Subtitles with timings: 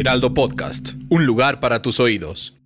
[0.00, 2.56] Heraldo Podcast, un lugar para tus oídos.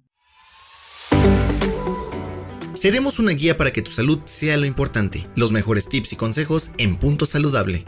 [2.74, 5.26] Seremos una guía para que tu salud sea lo importante.
[5.34, 7.86] Los mejores tips y consejos en Punto Saludable.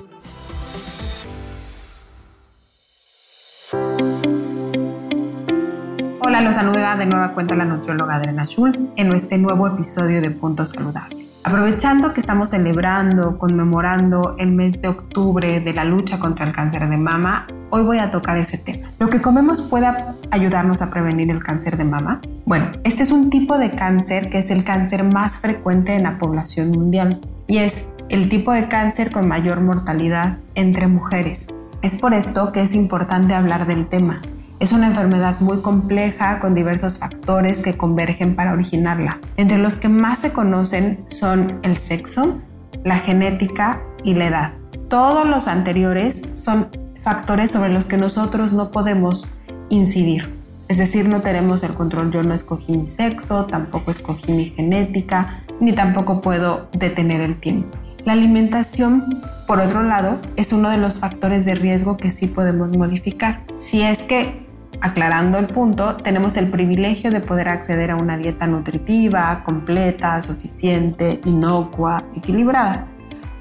[6.22, 10.32] Hola, los saluda de nueva cuenta la nutrióloga Adriana Schulz en este nuevo episodio de
[10.32, 11.24] Punto Saludable.
[11.44, 16.88] Aprovechando que estamos celebrando, conmemorando el mes de octubre de la lucha contra el cáncer
[16.88, 18.90] de mama, hoy voy a tocar ese tema.
[18.98, 19.86] ¿Lo que comemos puede
[20.30, 22.20] ayudarnos a prevenir el cáncer de mama?
[22.44, 26.18] Bueno, este es un tipo de cáncer que es el cáncer más frecuente en la
[26.18, 31.48] población mundial y es el tipo de cáncer con mayor mortalidad entre mujeres.
[31.82, 34.20] Es por esto que es importante hablar del tema.
[34.58, 39.20] Es una enfermedad muy compleja con diversos factores que convergen para originarla.
[39.36, 42.40] Entre los que más se conocen son el sexo,
[42.82, 44.52] la genética y la edad.
[44.88, 46.68] Todos los anteriores son
[47.06, 49.28] factores sobre los que nosotros no podemos
[49.68, 50.34] incidir.
[50.66, 52.10] Es decir, no tenemos el control.
[52.10, 57.78] Yo no escogí mi sexo, tampoco escogí mi genética, ni tampoco puedo detener el tiempo.
[58.04, 62.76] La alimentación, por otro lado, es uno de los factores de riesgo que sí podemos
[62.76, 63.42] modificar.
[63.60, 64.44] Si es que
[64.82, 71.18] Aclarando el punto, tenemos el privilegio de poder acceder a una dieta nutritiva, completa, suficiente,
[71.24, 72.86] inocua, equilibrada,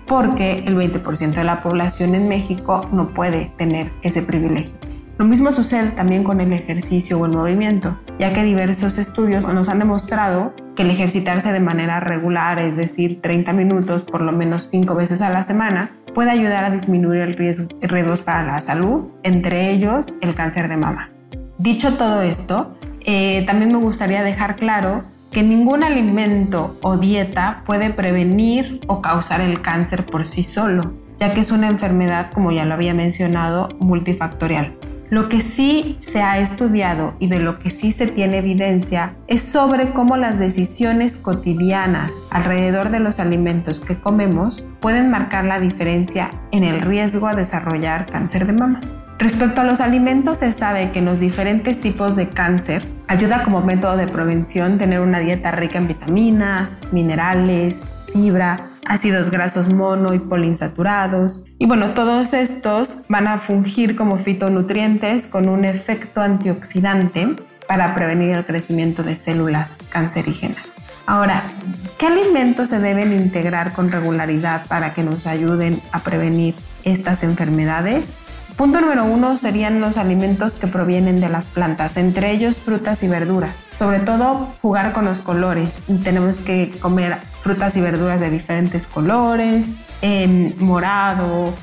[0.08, 4.73] porque el 20% de la población en México no puede tener ese privilegio.
[5.17, 9.70] Lo mismo sucede también con el ejercicio o el movimiento, ya que diversos estudios nos
[9.70, 14.67] han demostrado que el ejercitarse de manera regular, es decir, 30 minutos por lo menos
[14.70, 19.05] 5 veces a la semana, puede ayudar a disminuir el riesgo, riesgos para la salud,
[19.23, 21.10] entre ellos el cáncer de mama.
[21.58, 25.04] Dicho todo esto, eh, también me gustaría dejar claro
[25.36, 31.34] que ningún alimento o dieta puede prevenir o causar el cáncer por sí solo, ya
[31.34, 34.78] que es una enfermedad, como ya lo había mencionado, multifactorial.
[35.10, 39.42] Lo que sí se ha estudiado y de lo que sí se tiene evidencia es
[39.42, 46.32] sobre cómo las decisiones cotidianas alrededor de los alimentos que comemos pueden marcar la diferencia
[46.54, 48.80] en el riesgo a desarrollar cáncer de mama.
[49.17, 53.61] Respecto a los alimentos, se sabe que en los diferentes tipos de cáncer ayuda como
[53.61, 60.20] método de prevención tener una dieta rica en vitaminas, minerales, fibra, ácidos grasos mono y
[60.20, 61.43] poliinsaturados.
[61.59, 67.36] Y bueno, todos estos van a fungir como fitonutrientes con un efecto antioxidante
[67.67, 70.75] para prevenir el crecimiento de células cancerígenas.
[71.08, 71.43] Ahora,
[71.98, 78.11] ¿qué alimentos se deben integrar con regularidad para que nos ayuden a prevenir estas enfermedades?
[78.58, 83.10] Punto número uno serían los alimentos que provienen de las plantas, entre ellos frutas y
[83.10, 83.66] verduras.
[83.73, 85.76] Sobre todo jugar con los colores.
[86.05, 89.67] Tenemos que comer frutas y verduras de diferentes colores,
[90.02, 91.54] en morado,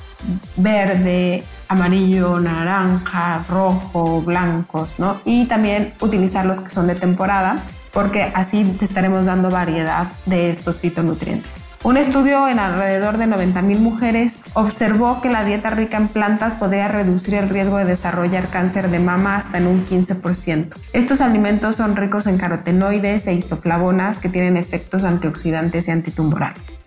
[0.57, 5.17] verde, amarillo, naranja, rojo, blancos, ¿no?
[5.25, 10.51] Y también utilizar los que son de temporada, porque así te estaremos dando variedad de
[10.51, 11.65] estos fitonutrientes.
[11.85, 16.87] Un estudio en alrededor de 90.000 mujeres observó que la dieta rica en plantas podría
[16.87, 20.77] reducir el riesgo de desarrollar cáncer de mama hasta en un 15%.
[20.93, 26.79] Estos alimentos son ricos en carotenoides e isoflavonas que tienen efectos antioxidantes y antitumorales.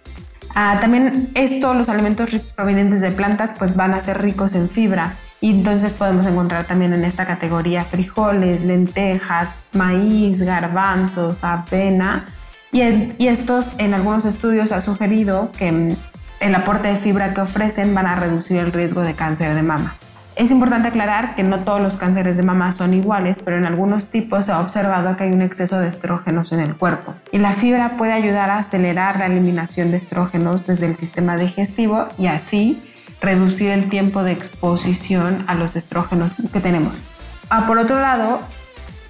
[0.55, 5.16] Ah, también esto, los alimentos provenientes de plantas, pues van a ser ricos en fibra.
[5.45, 12.25] Y entonces podemos encontrar también en esta categoría frijoles, lentejas, maíz, garbanzos, avena,
[12.72, 12.81] y,
[13.28, 15.95] estos en algunos estudios ha sugerido que mm,
[16.39, 19.93] el aporte de fibra que ofrecen van a reducir el riesgo de cáncer de mama.
[20.35, 24.08] Es importante aclarar que no todos los cánceres de mama son iguales, pero en algunos
[24.08, 27.14] tipos se ha observado que hay un exceso de estrógenos en el cuerpo.
[27.31, 32.08] Y la fibra puede ayudar a acelerar la eliminación de estrógenos desde el sistema digestivo
[32.17, 32.81] y así
[33.22, 36.97] reducir el tiempo de exposición a los estrógenos que tenemos.
[37.50, 38.40] Ah, por otro lado,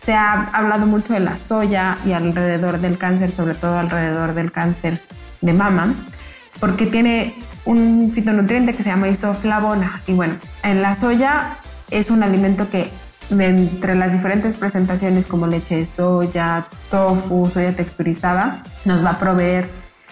[0.06, 4.52] se ha hablado mucho de la soya y alrededor del cáncer, sobre todo alrededor del
[4.52, 5.02] cáncer
[5.42, 5.96] de mama,
[6.60, 7.34] porque tiene
[7.66, 10.02] un fitonutriente que se llama isoflavona.
[10.06, 11.58] Y bueno, en la soya
[11.90, 12.92] es un alimento que
[13.32, 19.70] entre las diferentes presentaciones como leche de soya, tofu, soya texturizada, nos va a proveer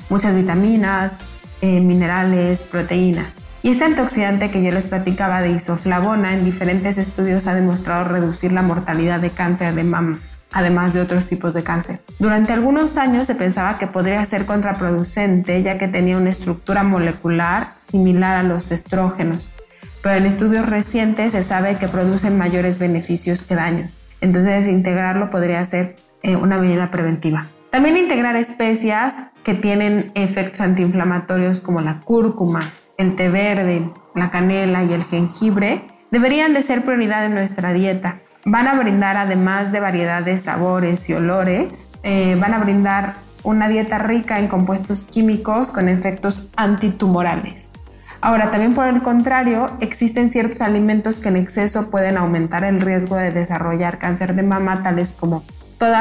[0.09, 1.19] muchas vitaminas,
[1.61, 3.42] eh, minerales, proteínas.
[3.63, 8.51] Y este antioxidante que yo les platicaba de isoflavona en diferentes estudios ha demostrado reducir
[8.51, 10.19] la mortalidad de cáncer de mama
[10.53, 11.99] además de otros tipos de cáncer.
[12.19, 17.73] Durante algunos años se pensaba que podría ser contraproducente ya que tenía una estructura molecular
[17.77, 19.51] similar a los estrógenos,
[20.01, 23.97] pero en estudios recientes se sabe que producen mayores beneficios que daños.
[24.21, 27.47] Entonces integrarlo podría ser eh, una medida preventiva.
[27.71, 34.83] También integrar especias que tienen efectos antiinflamatorios como la cúrcuma, el té verde, la canela
[34.83, 39.79] y el jengibre deberían de ser prioridad en nuestra dieta Van a brindar, además de
[39.79, 45.71] variedad de sabores y olores, eh, van a brindar una dieta rica en compuestos químicos
[45.71, 47.71] con efectos antitumorales.
[48.19, 53.15] Ahora, también por el contrario, existen ciertos alimentos que en exceso pueden aumentar el riesgo
[53.15, 55.45] de desarrollar cáncer de mama, tales como
[55.77, 55.97] todos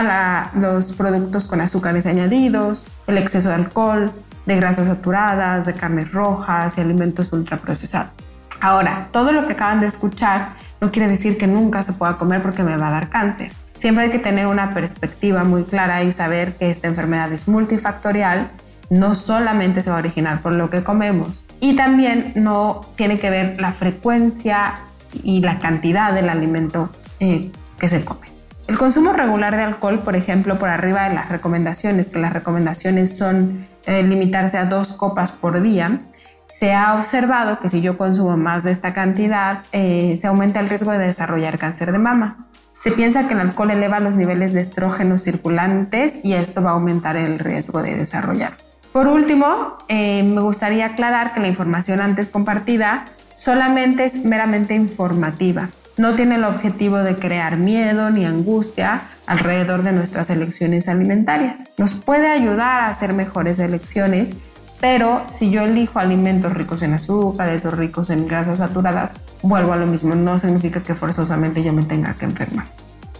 [0.54, 4.12] los productos con azúcares añadidos, el exceso de alcohol,
[4.46, 8.12] de grasas saturadas, de carnes rojas y alimentos ultraprocesados.
[8.60, 10.50] Ahora, todo lo que acaban de escuchar
[10.80, 13.52] no quiere decir que nunca se pueda comer porque me va a dar cáncer.
[13.76, 18.48] Siempre hay que tener una perspectiva muy clara y saber que esta enfermedad es multifactorial,
[18.90, 23.30] no solamente se va a originar por lo que comemos y también no tiene que
[23.30, 24.80] ver la frecuencia
[25.22, 26.90] y la cantidad del alimento
[27.20, 28.31] eh, que se come.
[28.72, 33.14] El consumo regular de alcohol, por ejemplo, por arriba de las recomendaciones, que las recomendaciones
[33.14, 36.00] son eh, limitarse a dos copas por día,
[36.46, 40.70] se ha observado que si yo consumo más de esta cantidad, eh, se aumenta el
[40.70, 42.46] riesgo de desarrollar cáncer de mama.
[42.78, 46.72] Se piensa que el alcohol eleva los niveles de estrógenos circulantes y esto va a
[46.72, 48.54] aumentar el riesgo de desarrollar.
[48.90, 53.04] Por último, eh, me gustaría aclarar que la información antes compartida
[53.34, 55.68] solamente es meramente informativa.
[55.98, 61.64] No tiene el objetivo de crear miedo ni angustia alrededor de nuestras elecciones alimentarias.
[61.78, 64.34] Nos puede ayudar a hacer mejores elecciones
[64.82, 69.76] pero si yo elijo alimentos ricos en azúcares o ricos en grasas saturadas, vuelvo a
[69.76, 70.16] lo mismo.
[70.16, 72.66] No significa que forzosamente yo me tenga que enfermar.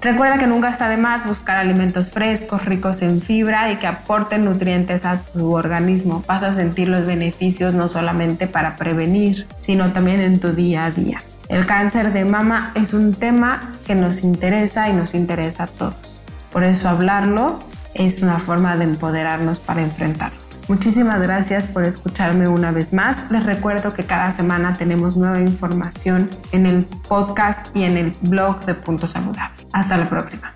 [0.01, 4.45] Recuerda que nunca está de más buscar alimentos frescos, ricos en fibra y que aporten
[4.45, 6.25] nutrientes a tu organismo.
[6.27, 10.91] Vas a sentir los beneficios no solamente para prevenir, sino también en tu día a
[10.91, 11.23] día.
[11.53, 16.19] El cáncer de mama es un tema que nos interesa y nos interesa a todos.
[16.51, 17.63] Por eso hablarlo
[17.93, 20.39] es una forma de empoderarnos para enfrentarlo.
[20.69, 23.31] Muchísimas gracias por escucharme una vez más.
[23.31, 28.65] Les recuerdo que cada semana tenemos nueva información en el podcast y en el blog
[28.65, 29.67] de Punto Saludable.
[29.75, 30.55] Hasta la próxima.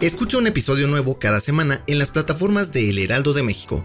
[0.00, 3.84] Escucha un episodio nuevo cada semana en las plataformas de El Heraldo de México